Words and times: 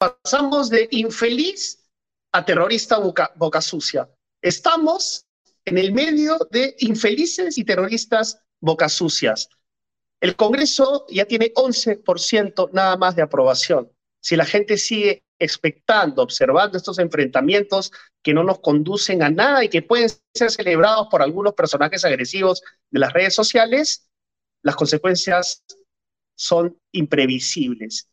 pasamos 0.00 0.70
de 0.70 0.88
infeliz 0.92 1.86
a 2.32 2.44
terrorista 2.44 2.98
boca, 2.98 3.32
boca 3.36 3.60
sucia. 3.60 4.08
Estamos 4.42 5.26
en 5.66 5.76
el 5.76 5.92
medio 5.92 6.38
de 6.50 6.74
infelices 6.78 7.58
y 7.58 7.64
terroristas 7.64 8.40
boca 8.60 8.88
sucias. 8.88 9.48
El 10.20 10.36
Congreso 10.36 11.06
ya 11.08 11.26
tiene 11.26 11.52
11% 11.54 12.70
nada 12.72 12.96
más 12.96 13.14
de 13.14 13.22
aprobación. 13.22 13.92
Si 14.22 14.36
la 14.36 14.46
gente 14.46 14.78
sigue 14.78 15.22
expectando, 15.38 16.22
observando 16.22 16.76
estos 16.76 16.98
enfrentamientos 16.98 17.92
que 18.22 18.34
no 18.34 18.42
nos 18.44 18.60
conducen 18.60 19.22
a 19.22 19.30
nada 19.30 19.64
y 19.64 19.68
que 19.68 19.82
pueden 19.82 20.10
ser 20.34 20.50
celebrados 20.50 21.08
por 21.10 21.22
algunos 21.22 21.54
personajes 21.54 22.04
agresivos 22.04 22.62
de 22.90 23.00
las 23.00 23.12
redes 23.12 23.34
sociales, 23.34 24.10
las 24.62 24.76
consecuencias 24.76 25.64
son 26.36 26.78
imprevisibles. 26.92 28.08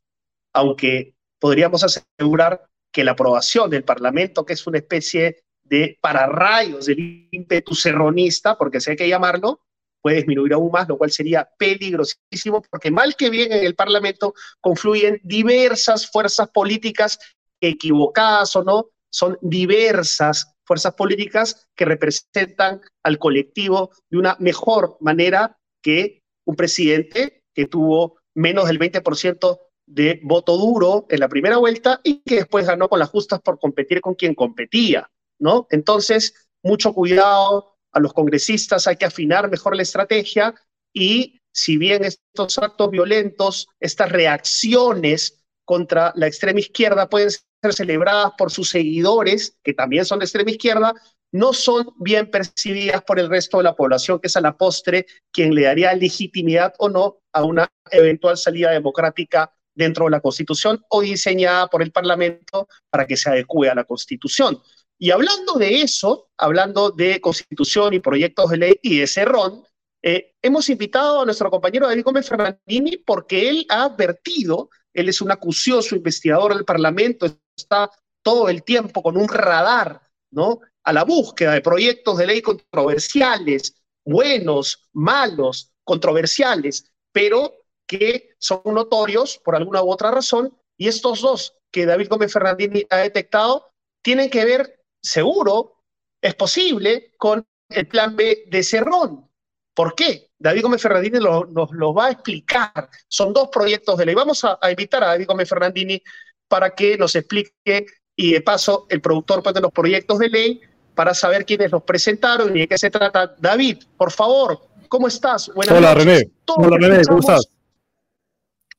Aunque 0.54 1.17
podríamos 1.40 1.84
asegurar 1.84 2.68
que 2.92 3.04
la 3.04 3.12
aprobación 3.12 3.70
del 3.70 3.84
Parlamento, 3.84 4.46
que 4.46 4.54
es 4.54 4.66
una 4.68 4.80
especie 4.80 5.44
de 5.64 5.98
pararrayos 6.02 6.86
del 6.86 7.28
ímpetu 7.32 7.76
serronista, 7.76 8.58
porque 8.58 8.80
sé 8.80 8.92
hay 8.92 8.98
que 8.98 9.10
llamarlo, 9.10 9.62
puede 10.02 10.18
disminuir 10.18 10.54
aún 10.54 10.72
más, 10.72 10.88
lo 10.88 10.98
cual 10.98 11.12
sería 11.12 11.50
peligrosísimo, 11.58 12.62
porque 12.70 12.92
mal 12.92 13.16
que 13.16 13.30
bien 13.30 13.52
en 13.52 13.66
el 13.66 13.76
Parlamento 13.76 14.34
confluyen 14.62 15.20
diversas 15.24 16.10
fuerzas 16.10 16.50
políticas, 16.50 17.20
equivocadas 17.60 18.56
o 18.56 18.64
no, 18.64 18.90
son 19.10 19.38
diversas 19.42 20.54
fuerzas 20.64 20.94
políticas 20.94 21.68
que 21.76 21.86
representan 21.86 22.82
al 23.04 23.18
colectivo 23.18 23.92
de 24.10 24.18
una 24.18 24.36
mejor 24.40 24.98
manera 25.00 25.58
que 25.82 26.24
un 26.46 26.56
presidente 26.56 27.44
que 27.54 27.66
tuvo 27.66 28.20
menos 28.36 28.68
del 28.68 28.80
20% 28.80 29.60
de 29.88 30.20
voto 30.22 30.58
duro 30.58 31.08
en 31.10 31.22
la 31.22 31.30
primera 31.30 31.58
vuelta 31.58 32.02
y 32.04 32.22
que 32.22 32.36
después 32.36 32.68
ganó 32.68 32.90
con 32.90 33.00
las 33.00 33.10
justas 33.10 33.42
por 33.42 33.58
competir 33.58 34.02
con 34.02 34.16
quien 34.16 34.36
competía, 34.36 35.10
¿no? 35.40 35.66
Entonces, 35.72 36.50
mucho 36.62 36.94
cuidado 36.94 37.78
a 37.92 38.00
los 38.00 38.14
congresistas, 38.14 38.86
hay 38.86 38.98
que 38.98 39.06
afinar 39.06 39.50
mejor 39.50 39.76
la 39.76 39.82
estrategia 39.82 40.54
y 40.94 41.40
si 41.54 41.78
bien 41.78 42.04
estos 42.04 42.58
actos 42.60 42.92
violentos, 42.92 43.68
estas 43.80 44.12
reacciones 44.12 45.44
contra 45.66 46.12
la 46.16 46.28
extrema 46.28 46.60
izquierda 46.60 47.10
pueden 47.10 47.32
ser 47.32 47.74
celebradas 47.74 48.34
por 48.38 48.52
sus 48.52 48.70
seguidores, 48.70 49.58
que 49.64 49.74
también 49.74 50.06
son 50.06 50.20
de 50.20 50.26
extrema 50.26 50.52
izquierda, 50.52 50.94
no 51.32 51.54
son 51.54 51.94
bien 51.98 52.30
percibidas 52.30 53.02
por 53.04 53.20
el 53.20 53.30
resto 53.30 53.58
de 53.58 53.64
la 53.64 53.76
población, 53.76 54.20
que 54.20 54.28
es 54.28 54.38
a 54.38 54.42
la 54.42 54.58
postre 54.58 55.08
quien 55.32 55.56
le 55.56 55.64
daría 55.64 55.94
legitimidad 55.94 56.74
o 56.78 56.90
no 56.90 57.18
a 57.34 57.44
una 57.44 57.68
eventual 57.92 58.38
salida 58.38 58.72
democrática 58.72 59.52
dentro 59.78 60.06
de 60.06 60.12
la 60.12 60.20
Constitución 60.20 60.84
o 60.90 61.02
diseñada 61.02 61.68
por 61.68 61.82
el 61.82 61.92
Parlamento 61.92 62.68
para 62.90 63.06
que 63.06 63.16
se 63.16 63.30
adecue 63.30 63.70
a 63.70 63.76
la 63.76 63.84
Constitución. 63.84 64.60
Y 64.98 65.12
hablando 65.12 65.54
de 65.54 65.82
eso, 65.82 66.30
hablando 66.38 66.90
de 66.90 67.22
Constitución 67.22 67.94
y 67.94 68.00
proyectos 68.00 68.50
de 68.50 68.58
ley 68.58 68.80
y 68.82 69.00
de 69.00 69.08
Cerrón, 69.08 69.64
eh, 70.02 70.34
hemos 70.42 70.70
invitado 70.70 71.22
a 71.22 71.26
nuestro 71.26 71.52
compañero 71.52 71.88
David 71.88 72.04
Gómez 72.04 72.28
Fernandini 72.28 72.98
porque 72.98 73.50
él 73.50 73.66
ha 73.70 73.84
advertido, 73.84 74.70
él 74.94 75.10
es 75.10 75.22
un 75.22 75.32
acucioso 75.32 75.96
investigador 75.96 76.56
del 76.56 76.66
Parlamento, 76.66 77.28
está 77.56 77.92
todo 78.24 78.50
el 78.50 78.64
tiempo 78.64 79.04
con 79.04 79.18
un 79.18 79.28
radar, 79.28 80.02
¿no? 80.32 80.60
A 80.84 80.94
la 80.94 81.04
búsqueda 81.04 81.54
de 81.54 81.62
proyectos 81.62 82.18
de 82.18 82.28
ley 82.28 82.42
controversiales, 82.42 83.76
buenos, 84.04 84.90
malos, 84.94 85.72
controversiales, 85.84 86.92
pero 87.12 87.54
que 87.88 88.32
son 88.38 88.62
notorios 88.66 89.40
por 89.44 89.56
alguna 89.56 89.82
u 89.82 89.90
otra 89.90 90.12
razón, 90.12 90.56
y 90.78 90.88
estos 90.88 91.22
dos 91.22 91.56
que 91.72 91.86
David 91.86 92.10
Gómez 92.10 92.32
Fernandini 92.32 92.86
ha 92.90 92.98
detectado 92.98 93.72
tienen 94.02 94.30
que 94.30 94.46
ver, 94.46 94.80
seguro, 95.02 95.84
es 96.22 96.36
posible, 96.36 97.14
con 97.18 97.46
el 97.70 97.88
plan 97.88 98.16
B 98.16 98.46
de 98.48 98.64
Cerrón. 98.64 99.30
¿Por 99.74 99.96
qué? 99.96 100.32
David 100.40 100.64
Gómez 100.64 100.82
Fernandini 100.82 101.20
nos 101.20 101.72
lo 101.72 101.94
va 101.94 102.08
a 102.08 102.12
explicar. 102.12 102.90
Son 103.08 103.34
dos 103.34 103.50
proyectos 103.52 103.98
de 103.98 104.06
ley. 104.06 104.16
Vamos 104.16 104.44
a, 104.44 104.58
invitar 104.70 105.04
a 105.04 105.08
David 105.08 105.28
Gómez 105.28 105.50
Fernandini 105.50 106.02
para 106.48 106.72
que 106.72 106.98
nos 106.98 107.16
explique 107.16 107.86
y 108.16 108.34
de 108.34 108.42
paso 108.42 108.88
el 108.90 109.02
productor 109.02 109.44
pues, 109.44 109.54
de 109.54 109.62
los 109.62 109.72
proyectos 109.72 110.20
de 110.20 110.30
ley 110.30 110.62
para 110.96 111.14
saber 111.14 111.46
quiénes 111.46 111.72
los 111.72 111.84
presentaron 111.84 112.56
y 112.56 112.62
de 112.62 112.68
qué 112.68 112.78
se 112.78 112.90
trata. 112.90 113.36
David, 113.38 113.84
por 113.98 114.12
favor, 114.12 114.60
¿cómo 114.90 115.08
estás? 115.08 115.52
Buenas 115.54 115.78
Hola, 115.78 115.94
René. 115.94 116.32
Hola, 116.48 116.78
René, 116.80 117.04
¿cómo 117.06 117.20
estás? 117.20 117.48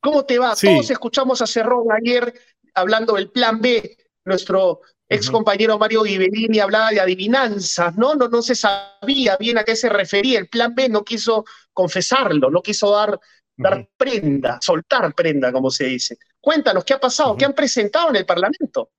¿Cómo 0.01 0.25
te 0.25 0.39
va? 0.39 0.55
Todos 0.55 0.91
escuchamos 0.91 1.43
a 1.43 1.47
Cerrón 1.47 1.87
ayer 1.93 2.33
hablando 2.75 3.15
del 3.15 3.31
plan 3.31 3.61
B. 3.61 3.97
Nuestro 4.25 4.81
ex 5.09 5.31
compañero 5.31 5.79
Mario 5.79 6.03
Ghibellini 6.03 6.61
hablaba 6.61 6.91
de 6.91 7.01
adivinanzas, 7.01 7.97
¿no? 7.97 8.15
¿no? 8.15 8.29
No 8.29 8.43
se 8.43 8.55
sabía 8.55 9.37
bien 9.39 9.59
a 9.59 9.65
qué 9.65 9.75
se 9.75 9.89
refería. 9.89 10.39
El 10.39 10.49
plan 10.49 10.75
B 10.75 10.89
no 10.89 11.03
quiso 11.03 11.45
confesarlo, 11.73 12.51
no 12.51 12.63
quiso 12.63 12.91
dar, 12.93 13.19
dar 13.57 13.89
prenda, 13.97 14.59
soltar 14.61 15.15
prenda, 15.15 15.51
como 15.51 15.71
se 15.71 15.87
dice. 15.87 16.19
Cuéntanos, 16.41 16.85
¿qué 16.85 16.95
ha 16.95 17.01
pasado? 17.01 17.37
¿Qué 17.37 17.45
han 17.45 17.55
presentado 17.55 18.11
en 18.11 18.17
el 18.17 18.27
Parlamento? 18.27 18.91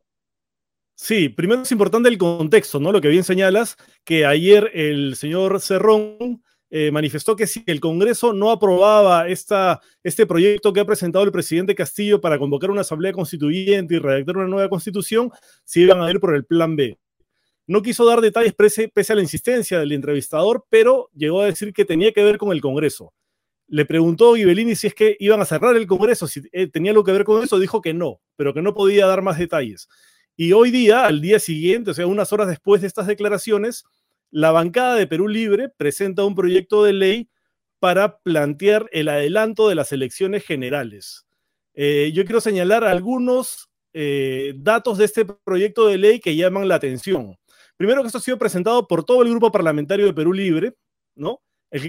Sí, 0.96 1.30
primero 1.30 1.62
es 1.62 1.72
importante 1.72 2.10
el 2.10 2.18
contexto, 2.18 2.80
¿no? 2.80 2.92
Lo 2.92 3.00
que 3.00 3.08
bien 3.08 3.24
señalas, 3.24 3.78
que 4.04 4.26
ayer 4.26 4.70
el 4.74 5.16
señor 5.16 5.62
Cerrón 5.62 6.44
eh, 6.72 6.92
manifestó 6.92 7.36
que 7.36 7.48
si 7.48 7.64
el 7.66 7.80
Congreso 7.80 8.32
no 8.34 8.52
aprobaba 8.52 9.28
esta, 9.28 9.82
este 10.04 10.28
proyecto 10.28 10.72
que 10.72 10.80
ha 10.80 10.86
presentado 10.86 11.26
el 11.26 11.32
presidente 11.32 11.74
Castillo 11.74 12.22
para 12.22 12.38
convocar 12.38 12.70
una 12.70 12.82
asamblea 12.82 13.12
constituyente 13.12 13.96
y 13.96 14.00
redactar 14.00 14.38
una 14.38 14.48
nueva 14.48 14.70
constitución, 14.70 15.32
se 15.64 15.82
iban 15.82 16.02
a 16.02 16.12
ir 16.12 16.20
por 16.20 16.36
el 16.36 16.46
plan 16.46 16.76
B. 16.76 17.00
No 17.66 17.82
quiso 17.82 18.06
dar 18.06 18.22
detalles 18.22 18.54
pese, 18.56 18.92
a 19.10 19.16
la 19.16 19.22
insistencia 19.22 19.80
del 19.80 19.92
entrevistador, 19.92 20.66
pero 20.70 21.10
llegó 21.14 21.42
a 21.42 21.46
decir 21.46 21.74
que 21.74 21.86
tenía 21.86 22.12
que 22.12 22.24
ver 22.24 22.38
con 22.38 22.52
el 22.52 22.62
Congreso. 22.62 23.14
Le 23.68 23.86
preguntó 23.86 24.36
Ibelini 24.36 24.76
si 24.76 24.88
es 24.88 24.96
que 24.96 25.16
iban 25.20 25.42
a 25.42 25.46
cerrar 25.46 25.76
el 25.76 25.86
Congreso, 25.86 26.28
si 26.28 26.42
eh, 26.52 26.68
tenía 26.68 26.92
algo 26.92 27.04
que 27.04 27.12
ver 27.12 27.24
con 27.24 27.44
eso, 27.44 27.60
dijo 27.60 27.82
que 27.82 27.94
no, 27.94 28.22
pero 28.36 28.54
que 28.54 28.64
no 28.64 28.74
podía 28.74 29.06
dar 29.06 29.22
más 29.22 29.38
detalles. 29.38 29.88
Y 30.36 30.54
hoy 30.54 30.72
día, 30.72 31.06
al 31.06 31.22
día 31.22 31.38
siguiente, 31.38 31.92
o 31.92 31.94
sea, 31.94 32.08
unas 32.08 32.32
horas 32.32 32.48
después 32.48 32.82
de 32.82 32.88
estas 32.88 33.08
declaraciones, 33.08 33.84
la 34.32 34.52
bancada 34.52 34.96
de 34.96 35.08
Perú 35.08 35.28
Libre 35.28 35.70
presenta 35.70 36.26
un 36.26 36.36
proyecto 36.36 36.84
de 36.84 36.94
ley 36.94 37.30
para 37.80 38.20
plantear 38.20 38.88
el 38.92 39.08
adelanto 39.08 39.70
de 39.70 39.76
las 39.76 39.92
elecciones 39.92 40.46
generales. 40.46 41.26
Eh, 41.74 42.12
yo 42.14 42.26
quiero 42.26 42.42
señalar 42.42 42.84
algunos 42.84 43.70
eh, 43.94 44.54
datos 44.58 44.98
de 44.98 45.06
este 45.06 45.26
proyecto 45.26 45.88
de 45.88 45.98
ley 45.98 46.20
que 46.20 46.36
llaman 46.36 46.68
la 46.68 46.76
atención. 46.76 47.38
Primero 47.78 48.02
que 48.02 48.08
esto 48.08 48.18
ha 48.18 48.22
sido 48.22 48.38
presentado 48.38 48.88
por 48.88 49.06
todo 49.06 49.24
el 49.24 49.30
grupo 49.30 49.52
parlamentario 49.52 50.06
de 50.06 50.14
Perú 50.14 50.34
Libre, 50.34 50.74
¿no? 51.16 51.42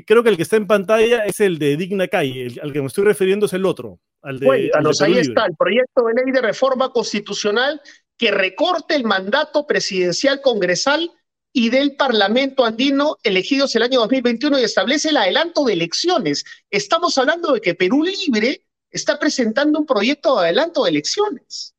creo 0.06 0.22
que 0.22 0.28
el 0.28 0.36
que 0.36 0.42
está 0.42 0.56
en 0.56 0.66
pantalla 0.66 1.24
es 1.24 1.40
el 1.40 1.58
de 1.58 1.76
Digna 1.76 2.06
Calle, 2.06 2.48
al 2.62 2.72
que 2.72 2.80
me 2.80 2.86
estoy 2.86 3.04
refiriendo 3.04 3.46
es 3.46 3.52
el 3.54 3.64
otro. 3.64 3.98
Al 4.22 4.38
de, 4.38 4.46
Cuéntanos, 4.46 5.00
ahí 5.00 5.18
está 5.18 5.46
el 5.46 5.56
proyecto 5.56 6.04
de 6.04 6.14
ley 6.14 6.32
de 6.32 6.42
reforma 6.42 6.92
constitucional 6.92 7.80
que 8.18 8.30
recorte 8.30 8.94
el 8.94 9.04
mandato 9.04 9.66
presidencial 9.66 10.42
congresal 10.42 11.10
y 11.52 11.70
del 11.70 11.96
Parlamento 11.96 12.64
andino 12.64 13.16
elegidos 13.22 13.74
el 13.74 13.82
año 13.82 14.00
2021 14.00 14.60
y 14.60 14.64
establece 14.64 15.08
el 15.10 15.16
adelanto 15.16 15.64
de 15.64 15.72
elecciones. 15.72 16.44
Estamos 16.70 17.16
hablando 17.18 17.52
de 17.52 17.60
que 17.60 17.74
Perú 17.74 18.04
Libre 18.04 18.62
está 18.90 19.18
presentando 19.18 19.78
un 19.78 19.86
proyecto 19.86 20.36
de 20.36 20.46
adelanto 20.46 20.84
de 20.84 20.90
elecciones. 20.90 21.74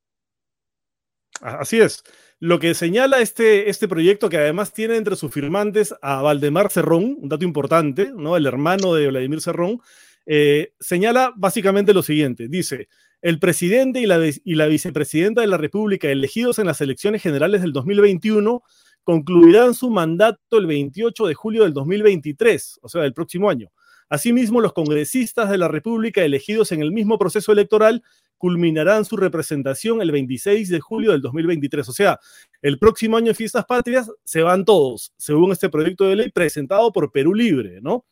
Así 1.42 1.80
es. 1.80 2.04
Lo 2.40 2.60
que 2.60 2.74
señala 2.74 3.20
este, 3.22 3.70
este 3.70 3.88
proyecto, 3.88 4.30
que 4.30 4.38
además 4.38 4.74
tiene 4.74 4.98
entre 4.98 5.16
sus 5.16 5.32
firmantes 5.32 5.94
a 6.02 6.22
Valdemar 6.22 6.72
Cerrón, 6.72 7.18
un 7.20 7.30
dato 7.30 7.46
importante, 7.46 8.12
¿no? 8.16 8.36
el 8.36 8.48
hermano 8.48 8.96
de 8.96 9.08
Vladimir 9.08 9.42
Cerrón, 9.42 9.80
eh, 10.26 10.74
señala 10.80 11.34
básicamente 11.36 11.94
lo 11.94 12.02
siguiente. 12.02 12.48
Dice, 12.50 12.88
el 13.22 13.40
presidente 13.40 14.00
y 14.00 14.08
la, 14.08 14.20
y 14.26 14.56
la 14.56 14.66
vicepresidenta 14.66 15.42
de 15.42 15.48
la 15.48 15.58
República 15.58 16.10
elegidos 16.10 16.58
en 16.58 16.66
las 16.66 16.82
elecciones 16.82 17.22
generales 17.22 17.62
del 17.62 17.74
2021 17.74 18.64
concluirán 19.04 19.74
su 19.74 19.90
mandato 19.90 20.58
el 20.58 20.68
28 20.68 21.28
de 21.28 21.34
julio 21.34 21.64
del 21.64 21.74
2023, 21.74 22.80
o 22.82 22.90
sea, 22.90 23.02
del 23.02 23.14
próximo 23.14 23.50
año. 23.50 23.72
Asimismo, 24.10 24.60
los 24.60 24.74
congresistas 24.74 25.50
de 25.50 25.58
la 25.58 25.70
República 25.70 26.22
elegidos 26.22 26.74
en 26.74 26.82
el 26.82 26.92
mismo 26.92 27.18
proceso 27.18 27.54
electoral 27.54 28.04
culminarán 28.38 29.06
su 29.06 29.16
representación 29.16 30.02
el 30.02 30.12
26 30.12 30.68
de 30.68 30.80
julio 30.82 31.12
del 31.12 31.22
2023. 31.22 31.88
O 31.88 31.94
sea, 31.94 32.20
el 32.62 32.78
próximo 32.78 33.16
año 33.16 33.28
de 33.28 33.36
Fiestas 33.36 33.64
Patrias 33.66 34.12
se 34.26 34.42
van 34.42 34.66
todos, 34.66 35.14
según 35.16 35.54
este 35.54 35.70
proyecto 35.70 36.10
de 36.10 36.18
ley 36.18 36.30
presentado 36.30 36.92
por 36.92 37.10
Perú 37.12 37.34
Libre, 37.34 37.80
¿no? 37.82 38.06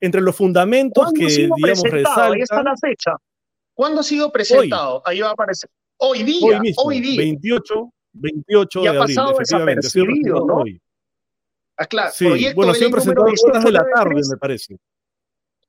Entre 0.00 0.20
los 0.20 0.34
fundamentos 0.34 1.12
que, 1.12 1.26
digamos, 1.26 1.82
resaltan... 1.84 2.32
Ahí 2.32 2.40
está 2.40 2.62
la 2.62 2.76
fecha. 2.76 3.12
¿Cuándo 3.74 4.00
ha 4.00 4.04
sido 4.04 4.32
presentado? 4.32 5.02
Ahí 5.04 5.20
va 5.20 5.28
a 5.28 5.32
aparecer. 5.32 5.70
Hoy 5.98 6.24
día, 6.24 6.58
hoy, 6.58 6.60
mismo, 6.60 6.82
hoy 6.82 7.00
día. 7.00 7.18
28, 7.18 7.93
28 8.14 8.80
de 8.80 8.88
abril, 8.88 9.18
efectivamente. 9.32 9.88
¿no? 10.28 10.44
Hoy. 10.44 10.80
Ah, 11.76 11.86
claro. 11.86 12.12
Sí, 12.12 12.52
bueno, 12.54 12.72
ha 12.72 12.74
sido 12.74 12.90
presentado 12.90 13.26
a 13.26 13.48
horas 13.48 13.64
de 13.64 13.72
la 13.72 13.84
tarde, 13.94 14.20
me 14.30 14.36
parece. 14.36 14.78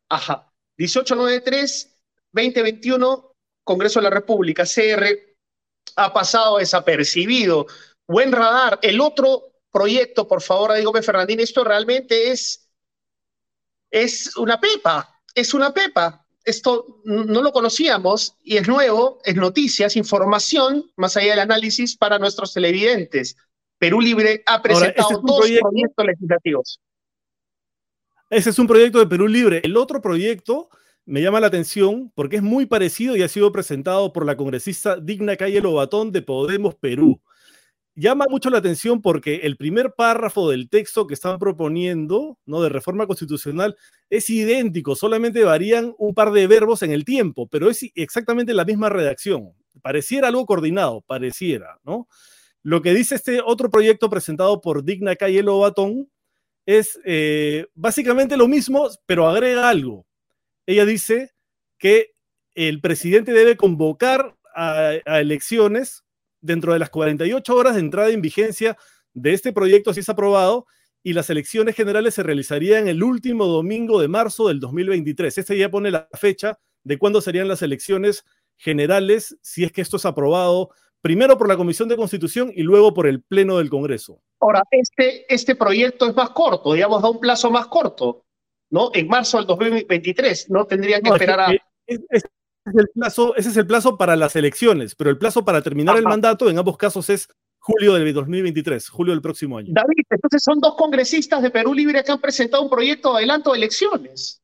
Ajá. 0.09 0.51
1893, 0.77 1.95
2021, 2.31 3.31
Congreso 3.63 3.99
de 3.99 4.03
la 4.03 4.09
República, 4.09 4.63
CR. 4.63 5.05
ha 5.95 6.13
pasado 6.13 6.57
desapercibido. 6.57 7.65
Buen 8.07 8.31
radar. 8.31 8.79
El 8.81 9.01
otro 9.01 9.53
proyecto, 9.71 10.27
por 10.27 10.41
favor, 10.41 10.73
Diego 10.73 10.93
Fernandín, 11.01 11.39
esto 11.39 11.63
realmente 11.63 12.31
es, 12.31 12.69
es 13.91 14.35
una 14.37 14.59
pepa, 14.59 15.21
es 15.33 15.53
una 15.53 15.73
pepa. 15.73 16.24
Esto 16.45 17.01
no 17.03 17.41
lo 17.41 17.51
conocíamos 17.51 18.37
y 18.43 18.57
es 18.57 18.67
nuevo, 18.67 19.19
es 19.25 19.35
noticias, 19.35 19.95
información, 19.95 20.91
más 20.95 21.17
allá 21.17 21.31
del 21.31 21.39
análisis 21.39 21.97
para 21.97 22.19
nuestros 22.19 22.53
televidentes. 22.53 23.35
Perú 23.79 23.99
Libre 23.99 24.43
ha 24.45 24.61
presentado 24.61 25.09
este 25.09 25.21
dos 25.25 25.59
proyectos 25.59 26.05
legislativos. 26.05 26.79
Ese 28.29 28.51
es 28.51 28.59
un 28.59 28.67
proyecto 28.67 28.99
de 28.99 29.07
Perú 29.07 29.27
Libre. 29.27 29.61
El 29.63 29.75
otro 29.75 30.01
proyecto 30.01 30.69
me 31.05 31.21
llama 31.21 31.39
la 31.39 31.47
atención 31.47 32.11
porque 32.15 32.37
es 32.37 32.41
muy 32.41 32.65
parecido 32.65 33.15
y 33.15 33.23
ha 33.23 33.27
sido 33.27 33.51
presentado 33.51 34.13
por 34.13 34.25
la 34.25 34.37
congresista 34.37 34.97
Digna 34.97 35.35
Calle 35.35 35.61
Lobatón 35.61 36.11
de 36.11 36.21
Podemos 36.21 36.75
Perú. 36.75 37.21
Llama 37.95 38.25
mucho 38.29 38.49
la 38.49 38.57
atención 38.57 39.01
porque 39.01 39.41
el 39.43 39.55
primer 39.55 39.93
párrafo 39.93 40.49
del 40.49 40.69
texto 40.69 41.07
que 41.07 41.13
están 41.13 41.39
proponiendo, 41.39 42.37
¿no? 42.45 42.61
De 42.61 42.69
reforma 42.69 43.07
constitucional, 43.07 43.77
es 44.09 44.29
idéntico, 44.29 44.95
solamente 44.95 45.43
varían 45.43 45.95
un 45.97 46.13
par 46.13 46.31
de 46.31 46.47
verbos 46.47 46.81
en 46.83 46.91
el 46.91 47.05
tiempo, 47.05 47.47
pero 47.47 47.69
es 47.69 47.89
exactamente 47.95 48.53
la 48.53 48.65
misma 48.65 48.89
redacción. 48.89 49.53
Pareciera 49.81 50.27
algo 50.27 50.45
coordinado, 50.45 51.01
pareciera, 51.01 51.79
¿no? 51.85 52.07
Lo 52.63 52.81
que 52.81 52.93
dice 52.93 53.15
este 53.15 53.41
otro 53.41 53.69
proyecto 53.69 54.09
presentado 54.09 54.59
por 54.59 54.83
Digna 54.83 55.15
Calle 55.15 55.43
Lobatón 55.43 56.09
es 56.65 56.99
eh, 57.05 57.67
básicamente 57.75 58.37
lo 58.37 58.47
mismo, 58.47 58.89
pero 59.05 59.27
agrega 59.27 59.69
algo 59.69 60.05
ella 60.65 60.85
dice 60.85 61.31
que 61.77 62.15
el 62.55 62.81
presidente 62.81 63.33
debe 63.33 63.57
convocar 63.57 64.35
a, 64.55 64.93
elecciones 65.05 66.04
dentro 66.45 66.73
de 66.73 66.79
las 66.79 66.89
48 66.89 67.55
horas 67.55 67.75
de 67.75 67.81
entrada 67.81 68.09
en 68.09 68.21
vigencia 68.21 68.77
de 69.13 69.33
este 69.33 69.53
proyecto, 69.53 69.93
si 69.93 70.01
es 70.01 70.09
aprobado, 70.09 70.65
y 71.03 71.13
las 71.13 71.29
elecciones 71.29 71.75
generales 71.75 72.15
se 72.15 72.23
realizarían 72.23 72.87
el 72.87 73.03
último 73.03 73.45
domingo 73.45 74.01
de 74.01 74.07
marzo 74.07 74.47
del 74.47 74.59
2023. 74.59 75.37
Este 75.37 75.57
ya 75.57 75.69
pone 75.69 75.91
la 75.91 76.07
fecha 76.13 76.59
de 76.83 76.97
cuándo 76.97 77.21
serían 77.21 77.47
las 77.47 77.61
elecciones 77.61 78.25
generales, 78.57 79.37
si 79.41 79.63
es 79.63 79.71
que 79.71 79.81
esto 79.81 79.97
es 79.97 80.05
aprobado 80.05 80.69
primero 81.01 81.37
por 81.37 81.47
la 81.47 81.57
Comisión 81.57 81.87
de 81.87 81.97
Constitución 81.97 82.51
y 82.55 82.63
luego 82.63 82.93
por 82.93 83.05
el 83.05 83.21
Pleno 83.21 83.59
del 83.59 83.69
Congreso. 83.69 84.21
Ahora, 84.39 84.63
este, 84.71 85.31
este 85.31 85.55
proyecto 85.55 86.07
es 86.07 86.15
más 86.15 86.31
corto, 86.31 86.73
digamos, 86.73 87.01
da 87.03 87.09
un 87.09 87.19
plazo 87.19 87.51
más 87.51 87.67
corto. 87.67 88.25
¿no? 88.69 88.89
En 88.93 89.07
marzo 89.07 89.37
del 89.37 89.47
2023, 89.47 90.49
no 90.49 90.65
tendrían 90.65 91.01
que 91.01 91.09
esperar 91.09 91.39
a... 91.39 91.53
Es, 91.87 92.23
el 92.73 92.87
plazo, 92.93 93.35
ese 93.35 93.49
es 93.49 93.57
el 93.57 93.67
plazo 93.67 93.97
para 93.97 94.15
las 94.15 94.35
elecciones, 94.35 94.95
pero 94.95 95.09
el 95.09 95.17
plazo 95.17 95.45
para 95.45 95.61
terminar 95.61 95.97
el 95.97 96.03
mandato 96.03 96.49
en 96.49 96.57
ambos 96.57 96.77
casos 96.77 97.09
es 97.09 97.27
julio 97.59 97.93
del 97.93 98.13
2023, 98.13 98.89
julio 98.89 99.13
del 99.13 99.21
próximo 99.21 99.57
año. 99.57 99.69
David, 99.71 100.03
entonces 100.09 100.43
son 100.43 100.59
dos 100.59 100.75
congresistas 100.75 101.41
de 101.41 101.49
Perú 101.51 101.73
Libre 101.73 102.03
que 102.03 102.11
han 102.11 102.21
presentado 102.21 102.63
un 102.63 102.69
proyecto 102.69 103.11
de 103.11 103.17
adelanto 103.17 103.51
de 103.51 103.57
elecciones. 103.57 104.41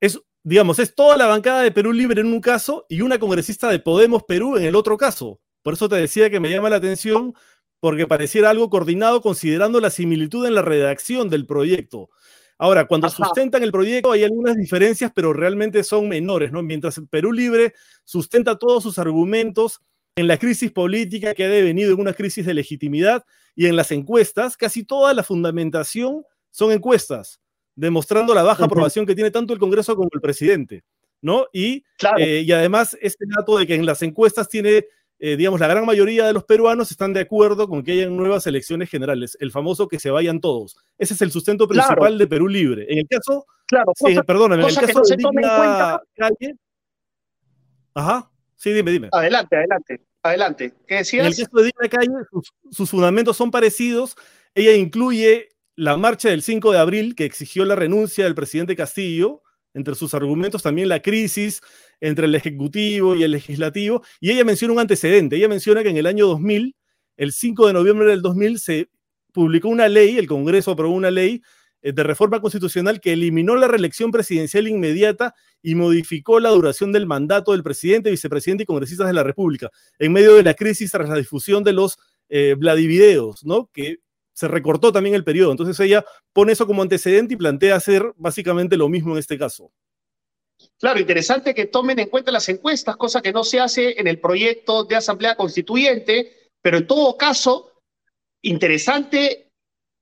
Es, 0.00 0.20
digamos, 0.42 0.78
es 0.78 0.94
toda 0.94 1.16
la 1.16 1.26
bancada 1.26 1.62
de 1.62 1.72
Perú 1.72 1.92
Libre 1.92 2.20
en 2.20 2.26
un 2.26 2.40
caso 2.40 2.86
y 2.88 3.00
una 3.00 3.18
congresista 3.18 3.70
de 3.70 3.78
Podemos 3.78 4.24
Perú 4.24 4.56
en 4.56 4.64
el 4.64 4.74
otro 4.74 4.96
caso. 4.96 5.40
Por 5.62 5.74
eso 5.74 5.88
te 5.88 5.96
decía 5.96 6.30
que 6.30 6.40
me 6.40 6.50
llama 6.50 6.70
la 6.70 6.76
atención 6.76 7.34
porque 7.80 8.06
pareciera 8.06 8.50
algo 8.50 8.68
coordinado 8.68 9.22
considerando 9.22 9.80
la 9.80 9.90
similitud 9.90 10.46
en 10.46 10.54
la 10.54 10.62
redacción 10.62 11.30
del 11.30 11.46
proyecto. 11.46 12.10
Ahora, 12.62 12.86
cuando 12.86 13.08
sustentan 13.08 13.62
el 13.62 13.72
proyecto 13.72 14.12
hay 14.12 14.22
algunas 14.22 14.54
diferencias, 14.54 15.10
pero 15.14 15.32
realmente 15.32 15.82
son 15.82 16.10
menores, 16.10 16.52
¿no? 16.52 16.62
Mientras 16.62 17.00
Perú 17.08 17.32
Libre 17.32 17.72
sustenta 18.04 18.58
todos 18.58 18.82
sus 18.82 18.98
argumentos 18.98 19.80
en 20.14 20.28
la 20.28 20.36
crisis 20.36 20.70
política 20.70 21.32
que 21.32 21.44
ha 21.44 21.48
devenido 21.48 21.94
en 21.94 22.00
una 22.00 22.12
crisis 22.12 22.44
de 22.44 22.52
legitimidad 22.52 23.24
y 23.56 23.64
en 23.64 23.76
las 23.76 23.90
encuestas, 23.92 24.58
casi 24.58 24.84
toda 24.84 25.14
la 25.14 25.22
fundamentación 25.22 26.22
son 26.50 26.72
encuestas, 26.72 27.40
demostrando 27.76 28.34
la 28.34 28.42
baja 28.42 28.66
aprobación 28.66 29.06
que 29.06 29.14
tiene 29.14 29.30
tanto 29.30 29.54
el 29.54 29.58
Congreso 29.58 29.96
como 29.96 30.10
el 30.12 30.20
presidente, 30.20 30.84
¿no? 31.22 31.46
Y, 31.54 31.82
eh, 32.18 32.42
y 32.44 32.52
además 32.52 32.94
este 33.00 33.24
dato 33.38 33.56
de 33.56 33.66
que 33.66 33.76
en 33.76 33.86
las 33.86 34.02
encuestas 34.02 34.50
tiene 34.50 34.84
eh, 35.22 35.36
digamos, 35.36 35.60
la 35.60 35.68
gran 35.68 35.84
mayoría 35.84 36.26
de 36.26 36.32
los 36.32 36.44
peruanos 36.44 36.90
están 36.90 37.12
de 37.12 37.20
acuerdo 37.20 37.68
con 37.68 37.82
que 37.82 37.92
hayan 37.92 38.16
nuevas 38.16 38.46
elecciones 38.46 38.88
generales, 38.88 39.36
el 39.38 39.52
famoso 39.52 39.86
que 39.86 39.98
se 39.98 40.10
vayan 40.10 40.40
todos. 40.40 40.78
Ese 40.96 41.12
es 41.12 41.20
el 41.20 41.30
sustento 41.30 41.68
principal 41.68 42.16
de 42.16 42.26
Perú 42.26 42.48
Libre. 42.48 42.86
En 42.88 42.98
el 42.98 43.06
caso, 43.06 43.44
claro, 43.66 43.92
perdóname, 44.26 44.62
en 44.62 44.68
el 44.70 44.74
caso 44.74 45.02
de 45.02 45.16
Digna 45.16 46.00
Calle, 46.16 46.54
ajá, 47.92 48.30
sí, 48.56 48.72
dime, 48.72 48.92
dime. 48.92 49.08
Adelante, 49.12 49.56
adelante, 49.56 50.00
adelante. 50.22 50.74
¿Qué 50.86 50.94
decías? 50.96 51.26
En 51.26 51.32
el 51.32 51.36
caso 51.36 51.58
de 51.58 51.64
Digna 51.64 51.88
Calle, 51.90 52.12
sus 52.70 52.88
fundamentos 52.88 53.36
son 53.36 53.50
parecidos. 53.50 54.16
Ella 54.54 54.72
incluye 54.72 55.50
la 55.76 55.98
marcha 55.98 56.30
del 56.30 56.42
5 56.42 56.72
de 56.72 56.78
abril 56.78 57.14
que 57.14 57.26
exigió 57.26 57.66
la 57.66 57.76
renuncia 57.76 58.24
del 58.24 58.34
presidente 58.34 58.74
Castillo, 58.74 59.42
entre 59.74 59.94
sus 59.94 60.14
argumentos 60.14 60.62
también 60.62 60.88
la 60.88 61.00
crisis 61.00 61.60
entre 62.00 62.26
el 62.26 62.34
Ejecutivo 62.34 63.14
y 63.14 63.22
el 63.22 63.32
Legislativo, 63.32 64.02
y 64.20 64.30
ella 64.30 64.44
menciona 64.44 64.74
un 64.74 64.80
antecedente, 64.80 65.36
ella 65.36 65.48
menciona 65.48 65.82
que 65.82 65.90
en 65.90 65.96
el 65.96 66.06
año 66.06 66.26
2000, 66.26 66.74
el 67.16 67.32
5 67.32 67.66
de 67.66 67.72
noviembre 67.72 68.08
del 68.08 68.22
2000, 68.22 68.58
se 68.58 68.88
publicó 69.32 69.68
una 69.68 69.88
ley, 69.88 70.18
el 70.18 70.26
Congreso 70.26 70.72
aprobó 70.72 70.94
una 70.94 71.10
ley 71.10 71.42
eh, 71.82 71.92
de 71.92 72.02
reforma 72.02 72.40
constitucional 72.40 73.00
que 73.00 73.12
eliminó 73.12 73.56
la 73.56 73.68
reelección 73.68 74.10
presidencial 74.10 74.68
inmediata 74.68 75.34
y 75.62 75.74
modificó 75.74 76.40
la 76.40 76.50
duración 76.50 76.92
del 76.92 77.06
mandato 77.06 77.52
del 77.52 77.62
presidente, 77.62 78.10
vicepresidente 78.10 78.64
y 78.64 78.66
congresistas 78.66 79.06
de 79.06 79.14
la 79.14 79.22
República, 79.22 79.70
en 79.98 80.12
medio 80.12 80.34
de 80.34 80.42
la 80.42 80.54
crisis 80.54 80.90
tras 80.90 81.08
la 81.08 81.16
difusión 81.16 81.64
de 81.64 81.72
los 81.72 81.98
eh, 82.28 82.54
Vladivideos, 82.58 83.44
¿no? 83.44 83.70
Que 83.72 83.98
se 84.40 84.48
recortó 84.48 84.90
también 84.90 85.14
el 85.14 85.22
periodo. 85.22 85.50
Entonces 85.50 85.78
ella 85.80 86.02
pone 86.32 86.52
eso 86.52 86.66
como 86.66 86.80
antecedente 86.80 87.34
y 87.34 87.36
plantea 87.36 87.76
hacer 87.76 88.14
básicamente 88.16 88.78
lo 88.78 88.88
mismo 88.88 89.12
en 89.12 89.18
este 89.18 89.38
caso. 89.38 89.70
Claro, 90.78 90.98
interesante 90.98 91.54
que 91.54 91.66
tomen 91.66 91.98
en 91.98 92.08
cuenta 92.08 92.32
las 92.32 92.48
encuestas, 92.48 92.96
cosa 92.96 93.20
que 93.20 93.34
no 93.34 93.44
se 93.44 93.60
hace 93.60 94.00
en 94.00 94.06
el 94.06 94.18
proyecto 94.18 94.84
de 94.84 94.96
Asamblea 94.96 95.36
Constituyente, 95.36 96.50
pero 96.62 96.78
en 96.78 96.86
todo 96.86 97.18
caso, 97.18 97.82
interesante 98.40 99.50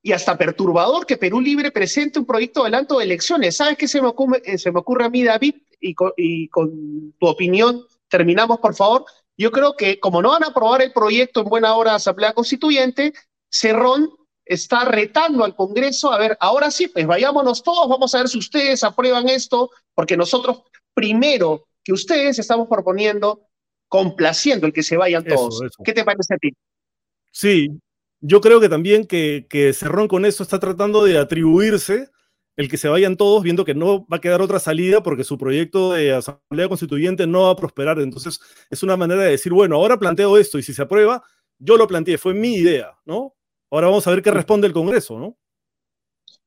y 0.05 0.13
hasta 0.13 0.39
perturbador 0.39 1.05
que 1.05 1.17
Perú 1.17 1.41
Libre 1.41 1.73
presente 1.73 2.21
un 2.21 2.25
proyecto 2.25 2.61
de 2.61 2.69
adelanto 2.69 2.99
de 2.99 3.07
elecciones. 3.07 3.57
¿Sabes 3.57 3.77
qué 3.77 3.89
se 3.89 4.01
me 4.01 4.07
ocurre, 4.07 4.41
eh, 4.45 4.57
se 4.57 4.71
me 4.71 4.79
ocurre 4.79 5.05
a 5.05 5.11
mí, 5.11 5.25
David? 5.25 5.57
Y 5.81 5.97
y 6.17 6.49
con 6.49 7.13
tu 7.19 7.27
opinión 7.27 7.85
terminamos, 8.09 8.61
por 8.61 8.77
favor. 8.77 9.05
Yo 9.37 9.51
creo 9.51 9.75
que 9.75 9.99
como 9.99 10.23
no 10.23 10.31
van 10.31 10.45
a 10.45 10.49
aprobar 10.49 10.81
el 10.83 10.93
proyecto 10.93 11.41
en 11.41 11.49
buena 11.49 11.75
hora 11.75 11.91
de 11.91 11.97
Asamblea 11.97 12.35
Constituyente, 12.35 13.13
Cerrón 13.51 14.11
está 14.49 14.85
retando 14.85 15.45
al 15.45 15.55
Congreso, 15.55 16.13
a 16.13 16.19
ver, 16.19 16.37
ahora 16.41 16.71
sí, 16.71 16.89
pues 16.89 17.07
vayámonos 17.07 17.63
todos, 17.63 17.89
vamos 17.89 18.15
a 18.15 18.19
ver 18.19 18.29
si 18.29 18.39
ustedes 18.39 18.83
aprueban 18.83 19.29
esto, 19.29 19.71
porque 19.95 20.17
nosotros 20.17 20.63
primero 20.95 21.69
que 21.85 21.93
ustedes 21.93 22.39
estamos 22.39 22.69
proponiendo, 22.69 23.47
complaciendo 23.89 24.67
el 24.67 24.73
que 24.73 24.83
se 24.83 24.97
vayan 24.97 25.25
todos. 25.25 25.61
¿Qué 25.85 25.93
te 25.93 26.05
parece 26.05 26.35
a 26.35 26.39
ti? 26.39 26.51
Sí, 27.31 27.69
yo 28.21 28.41
creo 28.41 28.61
que 28.61 28.69
también 28.69 29.07
que, 29.07 29.47
que 29.49 29.73
Cerrón 29.73 30.09
con 30.09 30.25
eso 30.25 30.43
está 30.43 30.59
tratando 30.59 31.05
de 31.05 31.19
atribuirse 31.19 32.11
el 32.59 32.69
que 32.69 32.77
se 32.77 32.89
vayan 32.89 33.17
todos, 33.17 33.45
viendo 33.45 33.65
que 33.65 33.75
no 33.75 34.05
va 34.09 34.17
a 34.17 34.21
quedar 34.21 34.43
otra 34.43 34.59
salida 34.59 35.01
porque 35.01 35.23
su 35.23 35.39
proyecto 35.39 35.93
de 35.93 36.13
asamblea 36.13 36.69
constituyente 36.69 37.25
no 37.25 37.43
va 37.43 37.51
a 37.51 37.57
prosperar. 37.57 38.01
Entonces, 38.01 38.41
es 38.69 38.83
una 38.83 38.97
manera 38.97 39.23
de 39.23 39.31
decir, 39.31 39.53
bueno, 39.53 39.77
ahora 39.77 39.97
planteo 39.97 40.37
esto 40.37 40.59
y 40.59 40.65
si 40.65 40.75
se 40.75 40.83
aprueba, 40.83 41.23
yo 41.59 41.77
lo 41.77 41.87
planteé, 41.87 42.19
fue 42.19 42.35
mi 42.35 42.55
idea, 42.55 42.99
¿no? 43.05 43.37
Ahora 43.71 43.89
vamos 43.89 44.07
a 44.07 44.11
ver 44.11 44.23
qué 44.23 44.31
responde 44.31 44.67
el 44.67 44.73
Congreso, 44.73 45.19
¿no? 45.19 45.37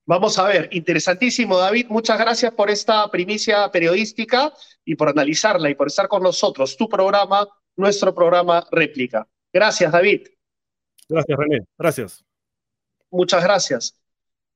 Vamos 0.06 0.38
a 0.40 0.48
ver, 0.48 0.68
interesantísimo, 0.72 1.58
David. 1.58 1.88
Muchas 1.90 2.18
gracias 2.18 2.52
por 2.54 2.72
esta 2.72 3.10
primicia 3.12 3.70
periodística 3.72 4.52
y 4.84 4.96
por 4.96 5.10
analizarla 5.10 5.70
y 5.70 5.76
por 5.76 5.88
estar 5.88 6.08
con 6.08 6.24
nosotros. 6.24 6.76
Tu 6.76 6.90
programa, 6.90 7.48
nuestro 7.76 8.14
programa 8.14 8.66
réplica. 8.72 9.28
Gracias, 9.54 9.92
David. 9.92 10.28
Gracias, 11.08 11.38
René. 11.38 11.66
Gracias. 11.78 12.26
Muchas 13.12 13.44
gracias. 13.44 14.02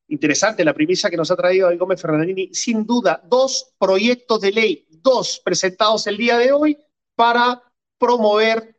Interesante 0.07 0.65
la 0.65 0.73
primicia 0.73 1.09
que 1.09 1.17
nos 1.17 1.29
ha 1.29 1.35
traído 1.35 1.67
David 1.67 1.79
Gómez 1.79 2.01
Fernandini. 2.01 2.53
Sin 2.53 2.85
duda, 2.85 3.21
dos 3.25 3.75
proyectos 3.77 4.41
de 4.41 4.51
ley, 4.51 4.87
dos 4.89 5.39
presentados 5.43 6.07
el 6.07 6.17
día 6.17 6.37
de 6.37 6.51
hoy 6.51 6.77
para 7.15 7.61
promover 7.99 8.75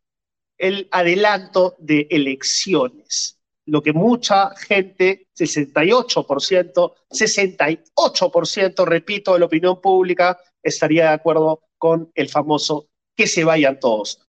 el 0.58 0.88
adelanto 0.90 1.76
de 1.78 2.08
elecciones 2.10 3.35
lo 3.66 3.82
que 3.82 3.92
mucha 3.92 4.54
gente, 4.56 5.26
68%, 5.38 6.94
68%, 7.10 8.84
repito, 8.84 9.34
de 9.34 9.40
la 9.40 9.46
opinión 9.46 9.80
pública, 9.80 10.38
estaría 10.62 11.08
de 11.08 11.14
acuerdo 11.14 11.62
con 11.76 12.10
el 12.14 12.28
famoso 12.28 12.88
que 13.14 13.26
se 13.26 13.44
vayan 13.44 13.80
todos. 13.80 14.20